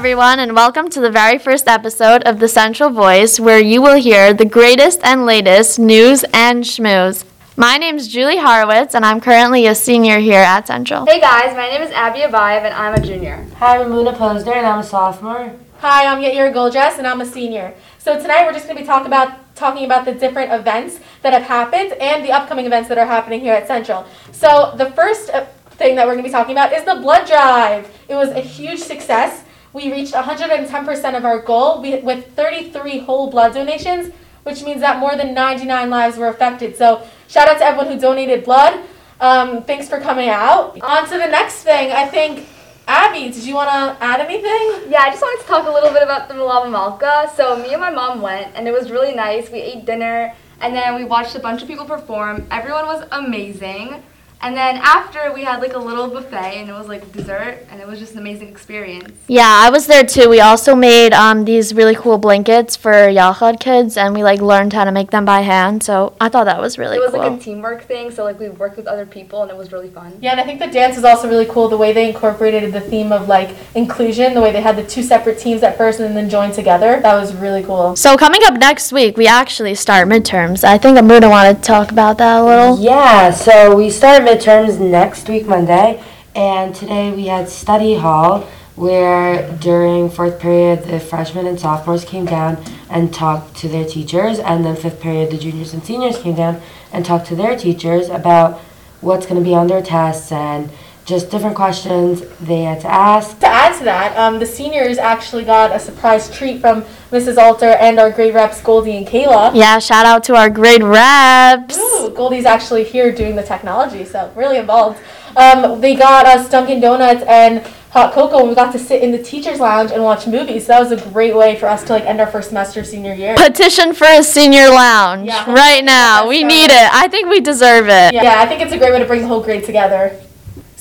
[0.00, 3.96] everyone, and welcome to the very first episode of The Central Voice, where you will
[3.96, 7.26] hear the greatest and latest news and schmooze.
[7.54, 11.04] My name is Julie Horowitz, and I'm currently a senior here at Central.
[11.04, 13.46] Hey guys, my name is Abby Abayev, and I'm a junior.
[13.58, 15.54] Hi, I'm Luna Posner, and I'm a sophomore.
[15.80, 17.74] Hi, I'm Yair Goldress, and I'm a senior.
[17.98, 21.34] So tonight we're just going to be talking about talking about the different events that
[21.34, 24.06] have happened and the upcoming events that are happening here at Central.
[24.32, 27.26] So the first uh, thing that we're going to be talking about is the blood
[27.26, 27.94] drive.
[28.08, 29.44] It was a huge success.
[29.72, 34.12] We reached 110% of our goal with 33 whole blood donations,
[34.42, 36.76] which means that more than 99 lives were affected.
[36.76, 38.80] So shout out to everyone who donated blood.
[39.20, 40.80] Um, thanks for coming out.
[40.80, 41.92] On to the next thing.
[41.92, 42.48] I think
[42.88, 44.90] Abby, did you want to add anything?
[44.90, 47.30] Yeah, I just wanted to talk a little bit about the Melave Malka.
[47.36, 49.48] So me and my mom went, and it was really nice.
[49.50, 52.48] We ate dinner, and then we watched a bunch of people perform.
[52.50, 54.02] Everyone was amazing.
[54.42, 57.78] And then after we had like a little buffet and it was like dessert and
[57.78, 59.12] it was just an amazing experience.
[59.28, 60.30] Yeah, I was there too.
[60.30, 64.72] We also made um, these really cool blankets for Yachad kids, and we like learned
[64.72, 65.82] how to make them by hand.
[65.82, 67.04] So I thought that was really cool.
[67.04, 67.30] it was cool.
[67.30, 69.90] like a teamwork thing, so like we worked with other people and it was really
[69.90, 70.16] fun.
[70.22, 71.68] Yeah, and I think the dance was also really cool.
[71.68, 75.02] The way they incorporated the theme of like inclusion, the way they had the two
[75.02, 76.98] separate teams at first and then joined together.
[77.00, 77.94] That was really cool.
[77.94, 80.64] so coming up next week, we actually start midterms.
[80.64, 82.80] I think Amuna wanted to talk about that a little.
[82.80, 86.00] Yeah, so we start midterms next week, Monday,
[86.36, 88.42] and today we had study hall
[88.76, 92.56] where during fourth period the freshmen and sophomores came down
[92.90, 96.62] and talked to their teachers, and then fifth period the juniors and seniors came down
[96.92, 98.60] and talked to their teachers about
[99.00, 100.70] what's going to be on their tests and
[101.10, 103.38] just different questions they had to ask.
[103.40, 107.36] To add to that, um, the seniors actually got a surprise treat from Mrs.
[107.36, 109.54] Alter and our grade reps Goldie and Kayla.
[109.54, 111.76] Yeah, shout out to our grade reps.
[111.76, 115.00] Ooh, Goldie's actually here doing the technology, so really involved.
[115.36, 119.10] Um, they got us Dunkin' Donuts and hot cocoa, and we got to sit in
[119.10, 120.66] the teachers' lounge and watch movies.
[120.66, 123.14] So that was a great way for us to like end our first semester senior
[123.14, 123.34] year.
[123.36, 125.52] Petition for a senior lounge Yeah.
[125.52, 126.28] right now.
[126.28, 126.88] We need it.
[126.94, 128.14] I think we deserve it.
[128.14, 130.16] Yeah, I think it's a great way to bring the whole grade together.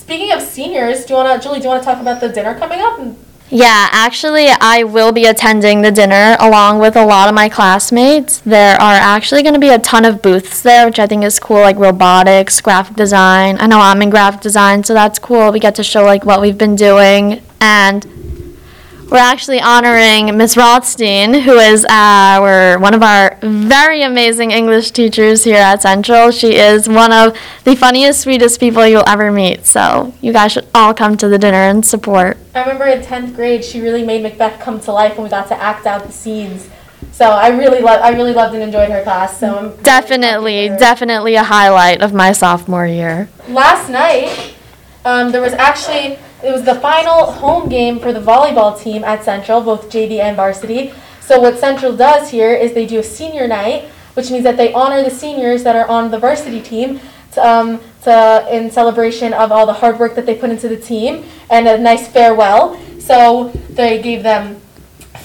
[0.10, 1.60] Speaking of seniors, do you wanna, Julie?
[1.60, 3.00] Do you wanna talk about the dinner coming up?
[3.52, 8.40] Yeah, actually, I will be attending the dinner along with a lot of my classmates.
[8.40, 11.40] There are actually going to be a ton of booths there, which I think is
[11.40, 13.58] cool, like robotics, graphic design.
[13.60, 15.52] I know I'm in graphic design, so that's cool.
[15.52, 18.04] We get to show like what we've been doing, and
[19.12, 24.92] we're actually honoring Miss Rothstein, who is uh, our one of our very amazing English
[24.92, 26.30] teachers here at Central.
[26.32, 29.66] She is one of the funniest, sweetest people you'll ever meet.
[29.66, 32.38] So you guys should all come to the dinner and support.
[32.54, 35.48] I remember in tenth grade, she really made Macbeth come to life when we got
[35.48, 36.70] to act out the scenes.
[37.12, 39.40] So I really loved, I really loved and enjoyed her class.
[39.40, 43.28] So I'm Definitely, definitely a highlight of my sophomore year.
[43.50, 44.54] last night,
[45.10, 49.24] um, there was actually it was the final home game for the volleyball team at
[49.24, 50.94] Central, both JV and varsity.
[51.20, 54.72] So what Central does here is they do a senior night, which means that they
[54.72, 57.00] honor the seniors that are on the varsity team.
[57.34, 60.78] To, um, to in celebration of all the hard work that they put into the
[60.78, 62.80] team and a nice farewell.
[63.00, 64.60] So they gave them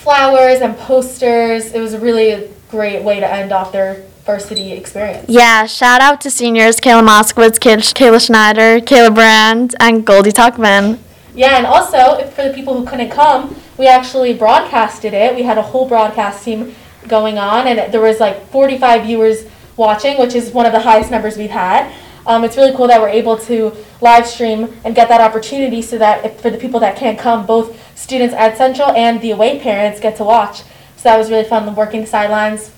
[0.02, 1.72] flowers and posters.
[1.72, 5.26] It was a really great way to end off their varsity experience.
[5.28, 10.98] Yeah, shout out to seniors Kayla Moskowitz, Kayla Schneider, Kayla Brand, and Goldie Tuckman.
[11.34, 15.34] Yeah, and also for the people who couldn't come, we actually broadcasted it.
[15.34, 16.74] We had a whole broadcast team
[17.08, 19.44] going on, and there was like 45 viewers
[19.76, 21.92] watching, which is one of the highest numbers we've had.
[22.26, 25.98] Um, it's really cool that we're able to live stream and get that opportunity so
[25.98, 29.58] that if, for the people that can't come, both students at Central and the away
[29.60, 30.60] parents get to watch.
[30.96, 32.70] So that was really fun working the sidelines.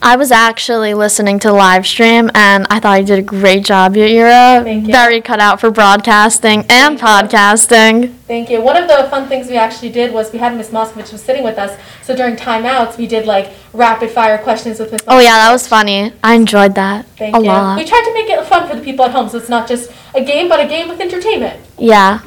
[0.00, 3.64] I was actually listening to the live stream, and I thought you did a great
[3.64, 4.62] job, Yaira.
[4.62, 4.92] Thank you.
[4.92, 8.14] Very cut out for broadcasting and podcasting.
[8.28, 8.60] Thank you.
[8.60, 11.42] One of the fun things we actually did was we had Miss Moskovich was sitting
[11.42, 11.78] with us.
[12.02, 15.02] So during timeouts, we did like rapid fire questions with Miss.
[15.08, 16.12] Oh yeah, that was funny.
[16.22, 17.46] I enjoyed that Thank a you.
[17.46, 17.76] lot.
[17.76, 19.90] We tried to make it fun for the people at home, so it's not just
[20.14, 21.60] a game, but a game with entertainment.
[21.76, 22.20] Yeah.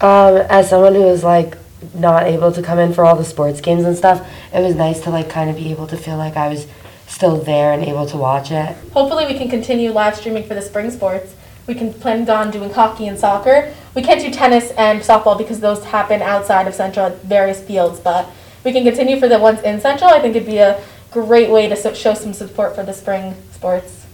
[0.00, 1.56] Um, as someone who was like
[1.94, 5.00] not able to come in for all the sports games and stuff, it was nice
[5.02, 6.66] to like kind of be able to feel like I was
[7.06, 8.76] still there and able to watch it.
[8.92, 11.34] Hopefully, we can continue live streaming for the spring sports.
[11.66, 13.72] We can plan on doing hockey and soccer.
[13.94, 17.98] We can't do tennis and softball because those happen outside of Central at various fields,
[17.98, 18.28] but
[18.64, 20.10] we can continue for the ones in Central.
[20.10, 20.80] I think it'd be a
[21.10, 24.05] great way to show some support for the spring sports.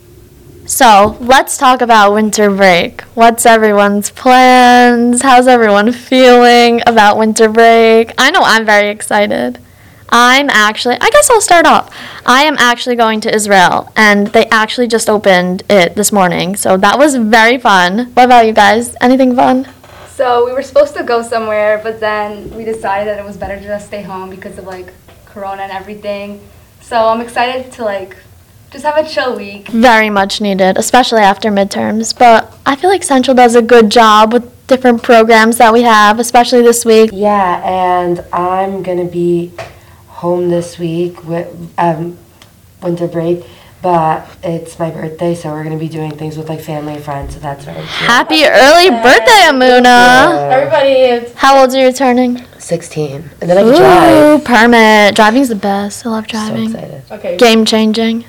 [0.64, 3.00] So let's talk about winter break.
[3.14, 5.20] What's everyone's plans?
[5.20, 8.12] How's everyone feeling about winter break?
[8.16, 9.58] I know I'm very excited.
[10.08, 11.92] I'm actually, I guess I'll start off.
[12.24, 16.54] I am actually going to Israel, and they actually just opened it this morning.
[16.54, 18.12] So that was very fun.
[18.12, 18.94] What about you guys?
[19.00, 19.68] Anything fun?
[20.10, 23.56] So we were supposed to go somewhere, but then we decided that it was better
[23.56, 24.92] to just stay home because of like
[25.24, 26.40] Corona and everything.
[26.82, 28.16] So I'm excited to like
[28.72, 29.68] just have a chill week.
[29.68, 32.18] Very much needed, especially after midterms.
[32.18, 36.18] But I feel like Central does a good job with different programs that we have,
[36.18, 37.10] especially this week.
[37.12, 39.52] Yeah, and I'm gonna be
[40.08, 42.16] home this week with um,
[42.82, 43.44] winter break,
[43.82, 47.34] but it's my birthday, so we're gonna be doing things with like family and friends.
[47.34, 47.88] So that's very cute.
[47.88, 50.50] Happy early birthday, Amuna!
[50.50, 52.42] Everybody, How old are you turning?
[52.58, 54.40] Sixteen, and then I can drive.
[54.40, 55.14] Ooh, permit.
[55.14, 56.06] Driving's the best.
[56.06, 56.68] I love driving.
[56.68, 56.96] So driving.
[56.96, 57.18] excited.
[57.18, 57.36] okay.
[57.36, 58.24] Game changing.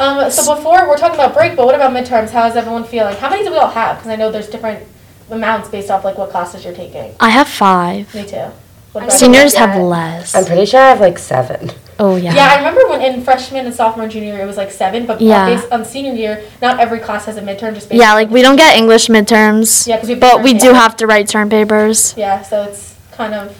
[0.00, 2.30] Um, so before we're talking about break, but what about midterms?
[2.30, 3.14] How is everyone feeling?
[3.16, 3.96] How many do we all have?
[3.98, 4.86] Because I know there's different
[5.30, 7.14] amounts based off like what classes you're taking.
[7.20, 8.12] I have five.
[8.14, 8.46] Me too.
[8.92, 9.66] What about Seniors Yeah.
[9.66, 10.34] have less.
[10.34, 11.70] I'm pretty sure I have like seven.
[11.98, 12.34] Oh yeah.
[12.34, 15.04] Yeah, I remember when in freshman and sophomore and junior year it was like seven,
[15.04, 15.46] but Yeah.
[15.48, 15.54] yeah.
[15.54, 17.74] based on senior year, not every class has a midterm.
[17.74, 19.86] Just based Yeah, like we don't get English midterms.
[19.86, 20.76] Yeah, 'cause we have but term we do papers.
[20.78, 22.14] have to write term papers.
[22.16, 23.54] Yeah, so it's kind of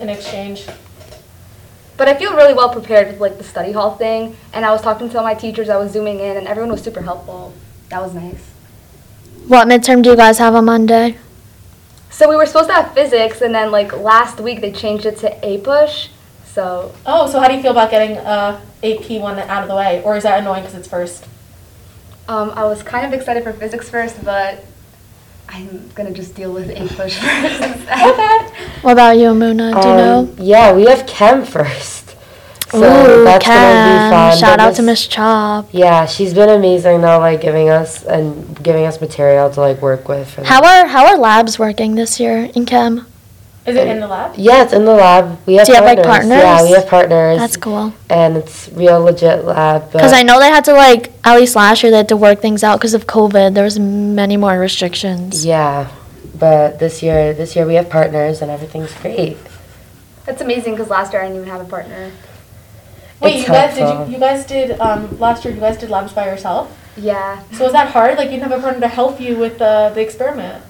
[0.00, 0.64] an exchange.
[1.96, 4.82] But I feel really well prepared with like the study hall thing, and I was
[4.82, 5.68] talking to all my teachers.
[5.68, 7.52] I was zooming in, and everyone was super helpful.
[7.88, 8.42] That was nice.
[9.46, 11.18] What midterm do you guys have on Monday?
[12.10, 15.18] So we were supposed to have physics, and then like last week they changed it
[15.18, 16.08] to APUSH.
[16.46, 19.74] So Oh, so how do you feel about getting uh, AP one out of the
[19.74, 21.26] way, or is that annoying because it's first?
[22.26, 24.64] um, I was kind of excited for physics first, but
[25.48, 27.62] I'm gonna just deal with English first.
[27.62, 28.50] instead.
[28.82, 29.80] What about you, Amuna?
[29.82, 30.18] Do you know?
[30.20, 32.16] Um, Yeah, we have chem first.
[32.70, 34.10] So Ooh, that's gonna be Chem.
[34.10, 34.36] fun.
[34.38, 35.68] Shout but out to Miss Chop.
[35.70, 40.08] Yeah, she's been amazing though, like giving us and giving us material to like work
[40.08, 40.28] with.
[40.28, 43.06] For How are how are labs working this year in chem?
[43.66, 44.34] Is it in the lab?
[44.36, 45.38] Yeah, it's in the lab.
[45.46, 46.38] We have Do you have, like, partners.
[46.42, 47.38] Yeah, we have partners.
[47.38, 47.94] That's cool.
[48.10, 49.90] and it's real legit lab.
[49.90, 52.40] Because I know they had to like at least last year they had to work
[52.42, 53.54] things out because of COVID.
[53.54, 55.46] There was many more restrictions.
[55.46, 55.90] Yeah,
[56.38, 59.38] but this year, this year we have partners and everything's great.
[60.26, 62.10] That's amazing because last year I didn't even have a partner.
[63.20, 65.54] Wait, It's you guys did you, you guys did um, last year?
[65.54, 66.76] You guys did labs by yourself.
[66.98, 67.42] Yeah.
[67.52, 68.18] So was that hard?
[68.18, 70.62] Like you didn't have a partner to help you with the the experiment.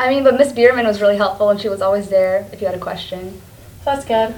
[0.00, 2.66] I mean, but Miss Bierman was really helpful, and she was always there if you
[2.66, 3.40] had a question.
[3.84, 4.34] So that's good.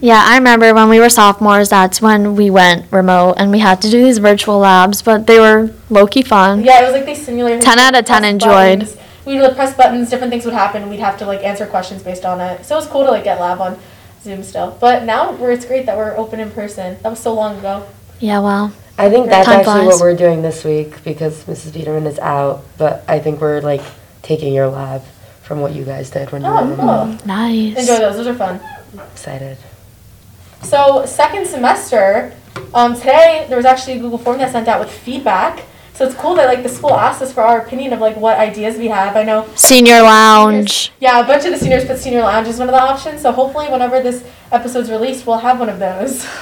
[0.00, 1.70] Yeah, I remember when we were sophomores.
[1.70, 5.40] That's when we went remote and we had to do these virtual labs, but they
[5.40, 6.64] were low key fun.
[6.64, 7.62] Yeah, it was like these simulators.
[7.62, 8.80] 10 out of 10 enjoyed.
[8.80, 8.96] buttons.
[9.24, 12.02] We'd like press buttons, different things would happen, and we'd have to like answer questions
[12.02, 12.64] based on it.
[12.64, 13.78] So it was cool to like get lab on
[14.22, 14.76] Zoom still.
[14.80, 16.96] But now we're, it's great that we're open in person.
[17.02, 17.86] That was so long ago.
[18.20, 19.86] Yeah, well, I think that's Time actually flies.
[19.86, 21.72] what we're doing this week because Mrs.
[21.72, 23.82] Biederman is out, but I think we're like
[24.22, 25.02] taking your lab
[25.42, 26.86] from what you guys did when you Oh, were cool.
[26.86, 27.26] remote.
[27.26, 27.76] nice.
[27.78, 28.16] Enjoy those.
[28.16, 28.60] Those are fun.
[29.12, 29.56] excited.
[30.62, 32.32] So second semester,
[32.74, 35.62] um, today there was actually a Google form that sent out with feedback.
[35.94, 38.38] So it's cool that like the school asked us for our opinion of like what
[38.38, 39.16] ideas we have.
[39.16, 40.92] I know Senior lounge.
[41.00, 43.22] Yeah, a bunch of the seniors put senior lounge as one of the options.
[43.22, 46.24] So hopefully, whenever this episode's released, we'll have one of those.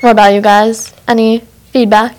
[0.00, 0.92] What about you guys?
[1.08, 1.38] Any
[1.72, 2.14] feedback?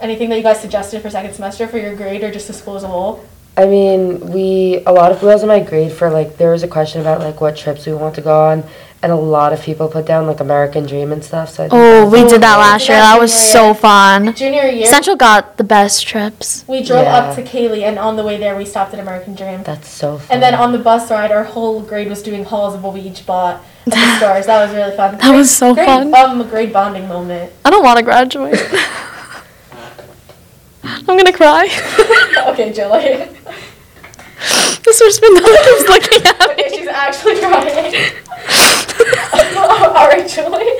[0.00, 2.76] Anything that you guys suggested for second semester for your grade or just the school
[2.76, 3.24] as a whole?
[3.56, 6.68] I mean, we a lot of girls in my grade for like there was a
[6.68, 8.64] question about like what trips we want to go on,
[9.02, 11.50] and a lot of people put down like American Dream and stuff.
[11.50, 12.96] So Oh, we did that last year.
[12.98, 14.34] that That was junior so fun.
[14.34, 16.64] Junior year, Central got the best trips.
[16.68, 17.16] we drove Yeah.
[17.16, 19.62] up to Kaylee, and on the way there, we stopped at American Dream.
[19.64, 20.28] that's so fun.
[20.30, 23.00] And then on the bus ride, our whole grade was doing hauls of what we
[23.00, 24.46] each bought at the stores.
[24.46, 25.18] That was really fun.
[25.18, 26.14] That was so great, fun.
[26.14, 27.52] Um, a grade bonding moment.
[27.64, 28.58] I don't want to graduate.
[31.10, 31.64] I'm gonna cry.
[32.52, 33.26] okay, Julie.
[34.38, 35.10] Mr.
[35.10, 36.46] Spindler keeps looking at me.
[36.52, 37.94] okay, she's actually crying.
[39.96, 40.70] All right, Julie.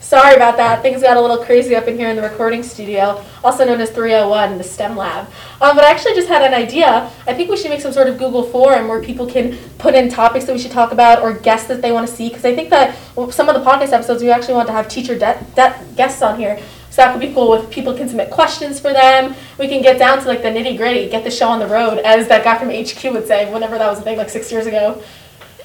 [0.00, 0.82] Sorry about that.
[0.82, 3.90] Things got a little crazy up in here in the recording studio, also known as
[3.90, 5.26] 301, the STEM lab.
[5.62, 7.10] Um, but I actually just had an idea.
[7.26, 10.10] I think we should make some sort of Google forum where people can put in
[10.10, 12.28] topics that we should talk about or guests that they want to see.
[12.28, 12.94] Because I think that
[13.32, 16.38] some of the podcast episodes we actually want to have teacher de- de- guests on
[16.38, 16.60] here.
[16.92, 17.54] So that would be cool.
[17.54, 20.76] If people can submit questions for them, we can get down to like the nitty
[20.76, 23.78] gritty, get the show on the road, as that guy from HQ would say, whenever
[23.78, 25.02] that was a thing, like six years ago.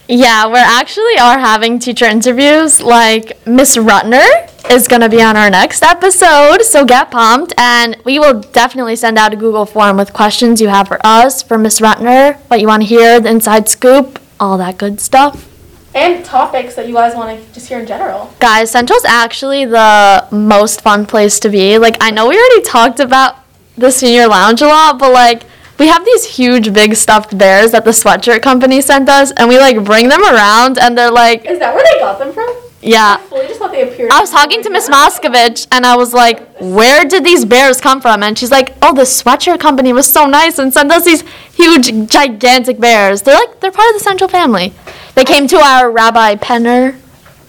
[0.07, 2.81] Yeah, we're actually are having teacher interviews.
[2.81, 4.25] Like Miss Rutner
[4.71, 7.53] is gonna be on our next episode, so get pumped.
[7.57, 11.43] And we will definitely send out a Google form with questions you have for us,
[11.43, 15.56] for Miss Rutner, what you want to hear, the inside scoop, all that good stuff.
[15.97, 18.31] And topics that you guys want to just hear in general.
[18.39, 21.77] Guys, Central's actually the most fun place to be.
[21.77, 23.37] Like, I know we already talked about
[23.77, 25.43] the senior lounge a lot, but like,
[25.79, 29.57] we have these huge, big stuffed bears that the sweatshirt company sent us, and we
[29.59, 32.55] like bring them around, and they're like, Is that where they got them from?
[32.81, 33.19] yeah.
[33.33, 34.11] I just thought they they appeared.
[34.11, 38.01] I was talking to Miss Moskovich and I was like, "Where did these bears come
[38.01, 41.23] from?" And she's like, "Oh, the sweatshirt company was so nice and sent us these
[41.53, 43.21] huge, gigantic bears.
[43.21, 44.73] They're like they're part of the Central family.
[45.17, 46.95] They came to our Rabbi Penner,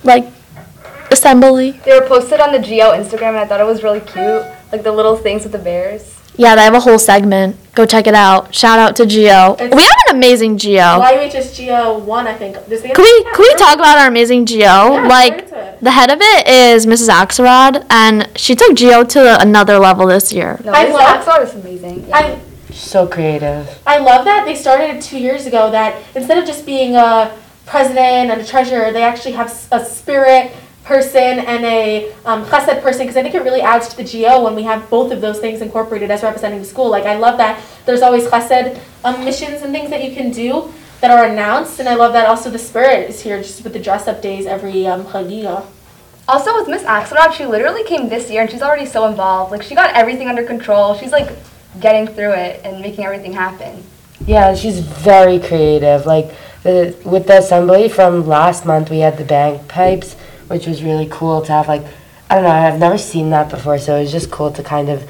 [0.03, 0.25] like,
[1.11, 1.73] assembly.
[1.85, 4.83] They were posted on the GO Instagram, and I thought it was really cute, like
[4.85, 6.15] the little things with the bears.
[6.37, 7.57] Yeah, they have a whole segment.
[7.75, 8.55] Go check it out.
[8.55, 9.53] Shout out to GO.
[9.61, 10.99] It's- We have an amazing GO.
[10.99, 12.55] YHSGO one, I think.
[12.71, 14.55] Does Can we can we talk about our amazing GO?
[14.95, 15.79] Yeah, like go into it.
[15.85, 17.11] the head of it is Mrs.
[17.11, 20.59] Axelrod, and she took GO to another level this year.
[20.65, 22.07] No, I this love- Axelrod is amazing.
[22.09, 22.17] Yeah.
[22.17, 22.39] I
[22.73, 23.69] So creative.
[23.87, 25.71] I love that they started two years ago.
[25.71, 27.31] That instead of just being a
[27.69, 30.53] president and a treasurer, they actually have a spirit
[30.85, 34.43] person and a um, chesed person because I think it really adds to the GO
[34.43, 36.89] when we have both of those things incorporated as representing the school.
[36.89, 40.73] Like I love that there's always chesed um, missions and things that you can do
[41.03, 43.79] that are announced, and I love that also the spirit is here just with the
[43.79, 45.65] dress up days every um, Chagiga.
[46.27, 49.53] Also with Miss Axelrod, she literally came this year, and she's already so involved.
[49.53, 50.95] Like she got everything under control.
[50.95, 51.31] She's like
[51.81, 53.85] getting through it and making everything happen.
[54.27, 56.07] Yeah, she's very creative.
[56.07, 60.15] Like the with the assembly from last month, we had the bagpipes,
[60.49, 61.69] which was really cool to have.
[61.69, 61.85] Like
[62.31, 64.89] I don't know, I've never seen that before, so it was just cool to kind
[64.89, 65.09] of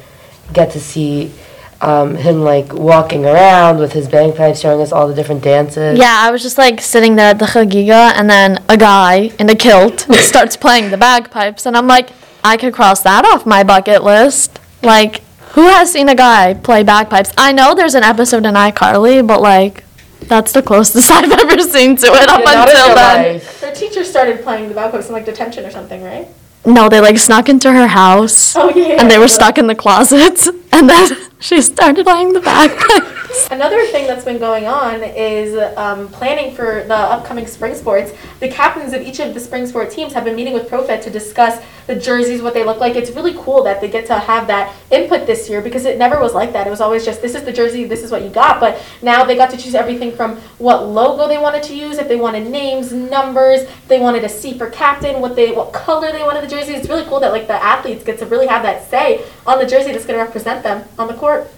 [0.53, 1.33] get to see
[1.81, 5.97] um, him like walking around with his bagpipes, showing us all the different dances.
[5.97, 9.49] Yeah, I was just like sitting there at the chagiga, and then a guy in
[9.49, 12.09] a kilt starts playing the bagpipes, and I'm like,
[12.43, 14.59] I could cross that off my bucket list.
[14.81, 17.33] Like, who has seen a guy play bagpipes?
[17.37, 19.83] I know there's an episode in iCarly, but like,
[20.21, 23.33] that's the closest I've ever seen to it up Yeah, until then.
[23.35, 23.61] life.
[23.61, 26.27] Their teacher started playing the bagpipes in like detention or something, right?
[26.65, 28.97] No, they like snuck into her house, Oh yeah.
[29.01, 33.47] and they were stuck in the closet, and then she started playing the bagpipes.
[33.51, 38.11] Another thing that's been going on is um, planning for the upcoming spring sports.
[38.41, 41.09] The captains of each of the spring sport teams have been meeting with Profet to
[41.09, 42.95] discuss the jerseys, what they look like.
[42.95, 46.19] It's really cool that they get to have that input this year because it never
[46.19, 46.67] was like that.
[46.67, 48.59] It was always just this is the jersey, this is what you got.
[48.59, 52.07] But now they got to choose everything from what logo they wanted to use, if
[52.07, 56.11] they wanted names, numbers, if they wanted a C for captain, what they what color
[56.11, 56.75] they wanted the jersey.
[56.75, 59.65] It's really cool that like the athletes get to really have that say on the
[59.65, 61.49] jersey that's going to represent them on the court.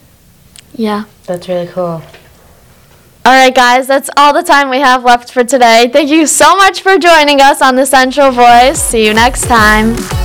[0.73, 1.03] Yeah.
[1.25, 2.01] That's really cool.
[3.23, 5.89] All right, guys, that's all the time we have left for today.
[5.93, 8.81] Thank you so much for joining us on the Central Voice.
[8.81, 10.20] See you next time.